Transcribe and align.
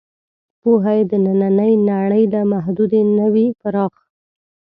پوهه 0.61 0.93
یې 0.97 1.03
د 1.11 1.13
نننۍ 1.25 1.73
نړۍ 1.89 2.23
له 2.33 2.41
محدودې 2.51 3.01
نه 3.17 3.27
وي 3.33 3.47
پراخ. 3.61 3.93